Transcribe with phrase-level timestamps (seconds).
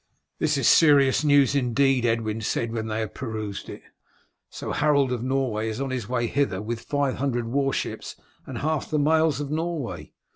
[0.39, 3.83] "This is serious news indeed," Edwin said when they had perused it.
[4.49, 8.15] "So Harold of Norway is on his way hither with five hundred warships
[8.47, 10.13] and half the males of Norway.